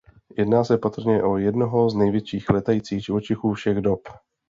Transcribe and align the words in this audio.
Jedná 0.37 0.63
se 0.63 0.77
patrně 0.77 1.23
o 1.23 1.37
jednoho 1.37 1.89
z 1.89 1.95
největších 1.95 2.49
létajících 2.49 3.05
živočichů 3.05 3.53
všech 3.53 3.77
dob. 3.77 4.01